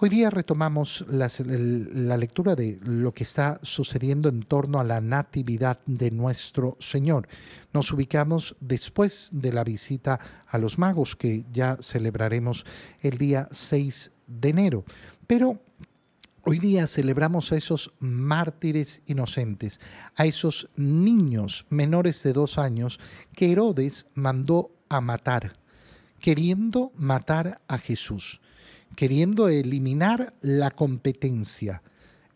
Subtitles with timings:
[0.00, 5.78] Hoy día retomamos la lectura de lo que está sucediendo en torno a la natividad
[5.86, 7.28] de nuestro Señor.
[7.72, 10.18] Nos ubicamos después de la visita
[10.48, 12.66] a los magos que ya celebraremos
[13.02, 14.84] el día 6 de enero.
[15.26, 15.60] Pero
[16.46, 19.80] Hoy día celebramos a esos mártires inocentes,
[20.14, 23.00] a esos niños menores de dos años
[23.32, 25.56] que Herodes mandó a matar,
[26.20, 28.42] queriendo matar a Jesús
[28.94, 31.82] queriendo eliminar la competencia.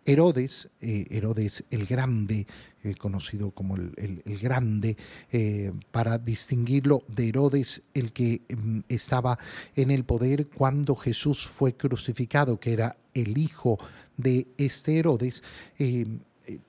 [0.08, 2.46] Herodes, eh, Herodes el Grande,
[2.82, 4.96] eh, conocido como el, Grande,
[5.30, 9.38] eh, para distinguirlo de Herodes el que mm, estaba
[9.76, 13.78] en el poder cuando Jesús fue crucificado, que era el hijo
[14.16, 15.42] de este Herodes,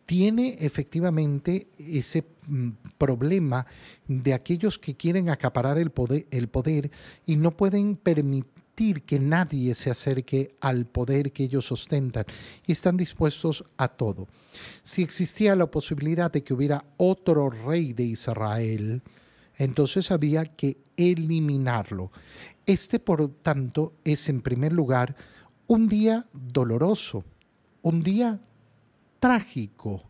[0.05, 3.65] tiene efectivamente ese mm, problema
[4.05, 6.91] de aquellos que quieren acaparar el poder, el poder
[7.25, 8.58] y no pueden permitir
[9.05, 12.25] que nadie se acerque al poder que ellos ostentan
[12.65, 14.27] y están dispuestos a todo.
[14.83, 19.01] Si existía la posibilidad de que hubiera otro rey de Israel,
[19.57, 22.11] entonces había que eliminarlo.
[22.65, 25.13] Este, por tanto, es en primer lugar
[25.67, 27.25] un día doloroso,
[27.81, 28.39] un día
[29.19, 30.03] trágico,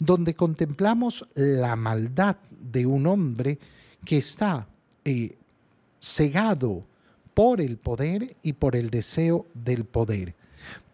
[0.00, 3.58] donde contemplamos la maldad de un hombre
[4.04, 4.66] que está
[5.04, 5.38] eh,
[6.00, 6.87] cegado
[7.38, 10.34] por el poder y por el deseo del poder.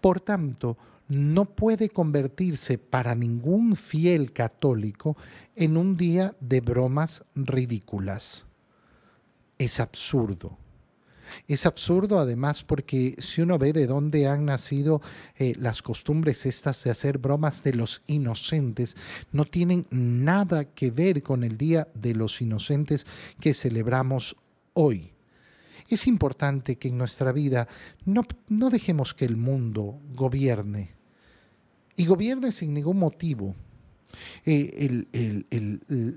[0.02, 0.76] Por tanto,
[1.08, 5.16] no puede convertirse para ningún fiel católico
[5.56, 8.44] en un día de bromas ridículas.
[9.56, 10.58] Es absurdo.
[11.48, 15.00] Es absurdo además porque si uno ve de dónde han nacido
[15.38, 18.98] eh, las costumbres estas de hacer bromas de los inocentes,
[19.32, 23.06] no tienen nada que ver con el Día de los Inocentes
[23.40, 24.36] que celebramos
[24.74, 25.13] hoy.
[25.88, 27.68] Es importante que en nuestra vida
[28.04, 28.24] no,
[28.70, 30.94] dejemos que el mundo gobierne.
[31.96, 33.54] Y gobierne sin ningún motivo.
[34.44, 35.04] Eh,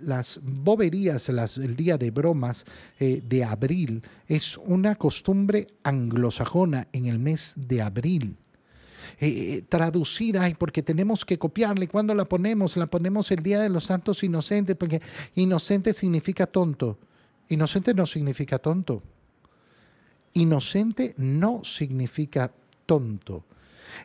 [0.04, 2.66] las boberías, el día de bromas
[3.00, 8.38] eh, de abril, es una costumbre anglosajona en el mes de abril.
[9.20, 11.88] Eh, traducida, porque tenemos que copiarle.
[11.88, 12.78] ¿Cuándo la ponemos?
[12.78, 15.02] La ponemos el Día de los Santos Inocentes, porque
[15.36, 17.00] inocente significa tonto.
[17.50, 19.02] Inocente no significa tonto.
[20.38, 22.54] Inocente no significa
[22.86, 23.44] tonto.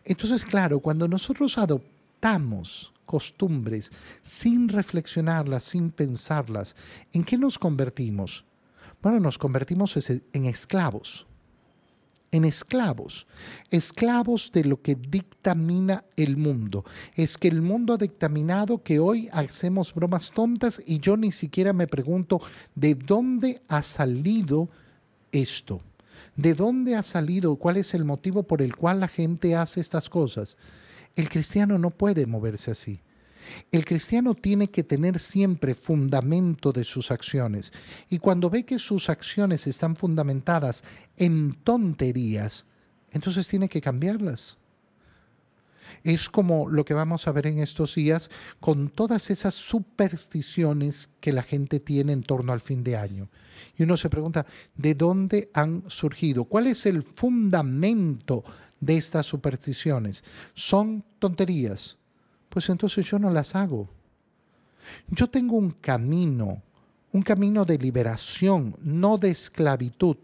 [0.03, 3.91] Entonces, claro, cuando nosotros adoptamos costumbres
[4.23, 6.75] sin reflexionarlas, sin pensarlas,
[7.13, 8.47] ¿en qué nos convertimos?
[9.03, 11.27] Bueno, nos convertimos en esclavos,
[12.31, 13.27] en esclavos,
[13.71, 16.83] esclavos de lo que dictamina el mundo.
[17.15, 21.75] Es que el mundo ha dictaminado que hoy hacemos bromas tontas y yo ni siquiera
[21.75, 22.41] me pregunto
[22.75, 24.71] de dónde ha salido
[25.31, 25.83] esto.
[26.37, 27.57] ¿De dónde ha salido?
[27.57, 30.57] ¿Cuál es el motivo por el cual la gente hace estas cosas?
[31.15, 33.01] El cristiano no puede moverse así.
[33.71, 37.73] El cristiano tiene que tener siempre fundamento de sus acciones.
[38.09, 40.85] Y cuando ve que sus acciones están fundamentadas
[41.17, 42.67] en tonterías,
[43.11, 44.59] entonces tiene que cambiarlas.
[46.03, 51.33] Es como lo que vamos a ver en estos días con todas esas supersticiones que
[51.33, 53.29] la gente tiene en torno al fin de año.
[53.77, 56.45] Y uno se pregunta, ¿de dónde han surgido?
[56.45, 58.45] ¿Cuál es el fundamento
[58.81, 60.25] de estas supersticiones?
[60.55, 61.99] ¿Son tonterías?
[62.49, 63.89] Pues entonces yo no las hago.
[65.09, 66.63] Yo tengo un camino,
[67.13, 70.17] un camino de liberación, no de esclavitud,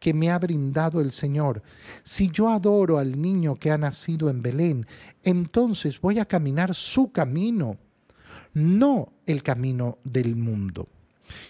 [0.00, 1.62] que me ha brindado el Señor.
[2.02, 4.86] Si yo adoro al niño que ha nacido en Belén,
[5.22, 7.76] entonces voy a caminar su camino,
[8.54, 10.88] no el camino del mundo.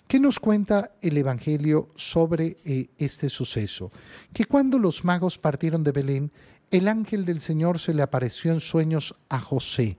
[0.07, 3.91] ¿Qué nos cuenta el Evangelio sobre eh, este suceso?
[4.35, 6.33] Que cuando los magos partieron de Belén,
[6.71, 9.97] el ángel del Señor se le apareció en sueños a José.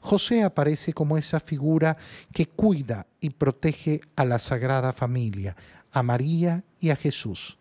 [0.00, 1.96] José aparece como esa figura
[2.32, 5.56] que cuida y protege a la Sagrada Familia,
[5.90, 7.58] a María y a Jesús.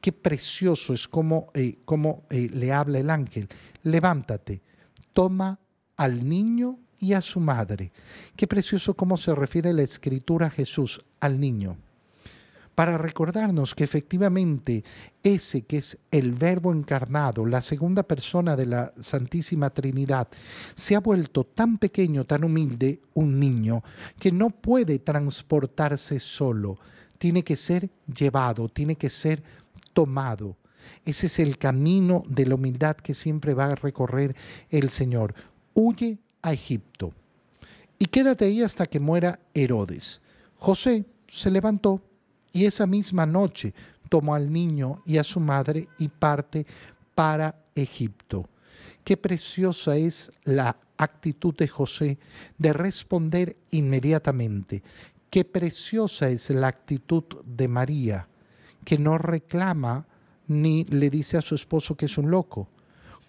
[0.00, 1.78] Qué precioso es como, eh,
[2.30, 3.48] eh, le habla el ángel.
[3.82, 4.62] Levántate,
[5.12, 5.58] toma
[5.96, 7.92] al niño y a su madre.
[8.36, 11.76] Qué precioso cómo se refiere la escritura a Jesús, al niño.
[12.78, 14.84] Para recordarnos que efectivamente
[15.24, 20.28] ese que es el verbo encarnado, la segunda persona de la Santísima Trinidad,
[20.76, 23.82] se ha vuelto tan pequeño, tan humilde, un niño,
[24.20, 26.78] que no puede transportarse solo,
[27.18, 29.42] tiene que ser llevado, tiene que ser
[29.98, 30.56] tomado.
[31.04, 34.36] Ese es el camino de la humildad que siempre va a recorrer
[34.70, 35.34] el Señor.
[35.74, 37.12] Huye a Egipto
[37.98, 40.20] y quédate ahí hasta que muera Herodes.
[40.56, 42.00] José se levantó
[42.52, 43.74] y esa misma noche
[44.08, 46.64] tomó al niño y a su madre y parte
[47.16, 48.48] para Egipto.
[49.02, 52.20] Qué preciosa es la actitud de José
[52.56, 54.80] de responder inmediatamente.
[55.28, 58.28] Qué preciosa es la actitud de María,
[58.84, 60.06] que no reclama
[60.46, 62.68] ni le dice a su esposo que es un loco.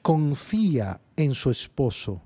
[0.01, 2.21] Confía en su esposo.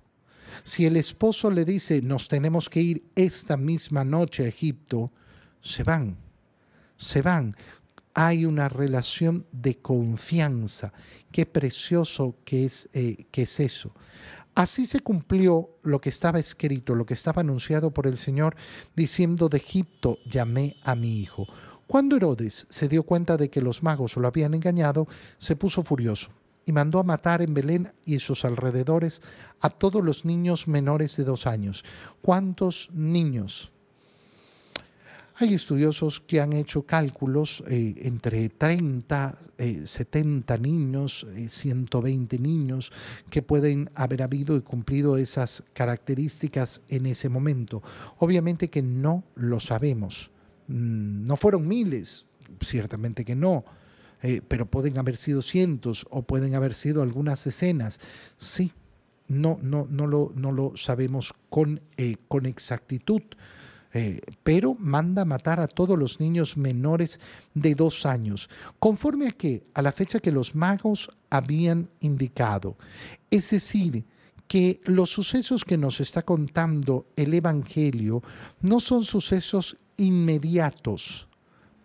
[0.63, 5.11] Si el esposo le dice, nos tenemos que ir esta misma noche a Egipto,
[5.61, 6.17] se van,
[6.95, 7.55] se van.
[8.13, 10.93] Hay una relación de confianza.
[11.31, 13.93] Qué precioso que es, eh, que es eso.
[14.55, 18.55] Así se cumplió lo que estaba escrito, lo que estaba anunciado por el Señor,
[18.95, 21.47] diciendo, de Egipto llamé a mi hijo.
[21.93, 25.07] Cuando Herodes se dio cuenta de que los magos lo habían engañado,
[25.37, 26.31] se puso furioso
[26.65, 29.21] y mandó a matar en Belén y sus alrededores
[29.61, 31.85] a todos los niños menores de dos años.
[32.23, 33.71] ¿Cuántos niños?
[35.35, 39.37] Hay estudiosos que han hecho cálculos eh, entre 30,
[39.85, 42.91] 70 eh, niños, 120 eh, niños
[43.29, 47.83] que pueden haber habido y cumplido esas características en ese momento.
[48.17, 50.32] Obviamente que no lo sabemos.
[50.67, 52.25] Mm, no fueron miles,
[52.61, 53.65] ciertamente que no,
[54.47, 57.99] pero pueden haber sido cientos o pueden haber sido algunas decenas.
[58.37, 58.71] Sí,
[59.27, 61.81] no, no, no, lo, no lo sabemos con,
[62.29, 63.23] con exactitud
[63.95, 67.19] eh, pero manda matar a todos los niños menores
[67.53, 68.49] de dos años,
[68.79, 72.75] conforme a que a la fecha que los magos habían indicado.
[73.29, 74.03] Es decir,
[74.47, 78.23] que los sucesos que nos está contando el Evangelio
[78.61, 81.27] no son sucesos inmediatos,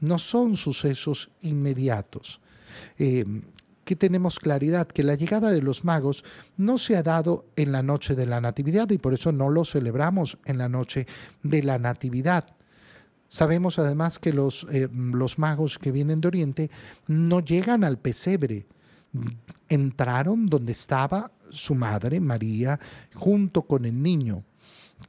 [0.01, 2.41] no son sucesos inmediatos.
[2.99, 3.25] Eh,
[3.85, 6.23] que tenemos claridad que la llegada de los magos
[6.59, 9.65] no se ha dado en la noche de la Natividad y por eso no lo
[9.65, 11.07] celebramos en la noche
[11.43, 12.55] de la Natividad.
[13.29, 16.71] Sabemos además que los, eh, los magos que vienen de Oriente
[17.07, 18.67] no llegan al pesebre,
[19.71, 22.79] entraron donde estaba su madre, María,
[23.15, 24.45] junto con el niño,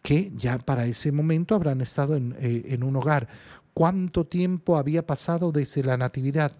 [0.01, 3.27] que ya para ese momento habrán estado en, eh, en un hogar.
[3.73, 6.53] ¿Cuánto tiempo había pasado desde la Natividad?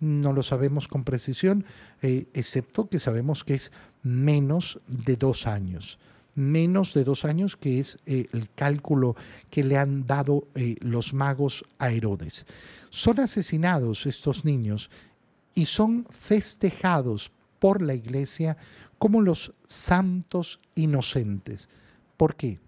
[0.00, 1.64] no lo sabemos con precisión,
[2.02, 5.98] eh, excepto que sabemos que es menos de dos años.
[6.34, 9.16] Menos de dos años, que es eh, el cálculo
[9.48, 10.48] que le han dado
[10.80, 12.44] los magos a Herodes.
[12.90, 14.90] Son asesinados estos niños
[15.54, 18.58] y son festejados por la iglesia
[18.98, 21.70] como los santos inocentes.
[22.18, 22.60] ¿Por qué?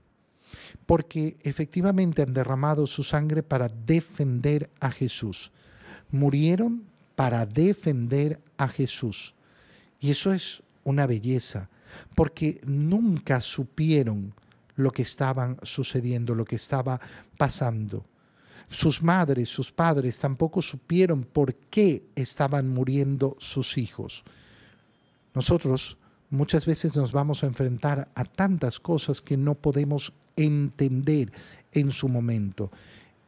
[0.87, 5.51] Porque efectivamente han derramado su sangre para defender a Jesús.
[6.11, 6.85] Murieron
[7.15, 9.35] para defender a Jesús.
[10.01, 11.69] Y eso es una belleza,
[12.15, 14.33] porque nunca supieron
[14.77, 17.01] lo que estaban sucediendo, lo que estaba
[17.37, 18.07] pasando.
[18.71, 24.23] Sus madres, sus padres tampoco supieron por qué estaban muriendo sus hijos.
[25.35, 25.98] Nosotros
[26.31, 31.33] muchas veces nos vamos a enfrentar a tantas cosas que no podemos entender
[31.73, 32.71] en su momento.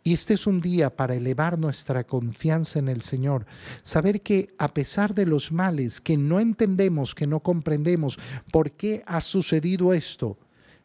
[0.02, 3.46] Y este es un día para elevar nuestra confianza en el Señor,
[3.82, 8.18] saber que a pesar de los males que no entendemos, que no comprendemos
[8.50, 10.38] por qué ha sucedido esto,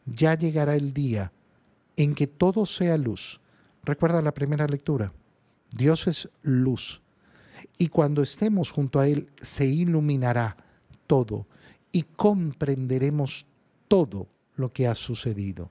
[0.04, 1.32] ya llegará el día
[1.96, 3.40] en que todo sea luz.
[3.84, 5.12] Recuerda la primera lectura.
[5.74, 7.00] Dios es luz.
[7.78, 10.56] Y cuando estemos junto a Él, se iluminará
[11.06, 11.46] todo
[11.96, 13.46] y comprenderemos
[13.88, 15.70] todo lo que ha sucedido.